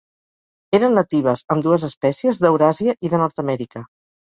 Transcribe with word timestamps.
Eren 0.77 0.97
natives, 0.99 1.43
ambdues 1.57 1.85
espècies, 1.89 2.41
d'Euràsia 2.47 2.99
i 3.09 3.15
de 3.15 3.23
Nord-amèrica. 3.27 3.87